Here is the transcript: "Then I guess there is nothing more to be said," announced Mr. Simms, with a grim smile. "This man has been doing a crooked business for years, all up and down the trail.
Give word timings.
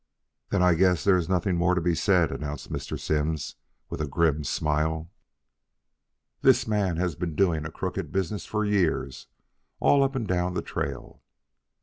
"Then 0.49 0.63
I 0.63 0.73
guess 0.73 1.03
there 1.03 1.15
is 1.15 1.29
nothing 1.29 1.55
more 1.55 1.75
to 1.75 1.79
be 1.79 1.93
said," 1.93 2.31
announced 2.31 2.71
Mr. 2.73 2.99
Simms, 2.99 3.53
with 3.87 4.01
a 4.01 4.07
grim 4.07 4.43
smile. 4.43 5.11
"This 6.41 6.65
man 6.67 6.97
has 6.97 7.13
been 7.13 7.35
doing 7.35 7.67
a 7.67 7.71
crooked 7.71 8.11
business 8.11 8.47
for 8.47 8.65
years, 8.65 9.27
all 9.79 10.01
up 10.03 10.15
and 10.15 10.27
down 10.27 10.55
the 10.55 10.63
trail. 10.63 11.21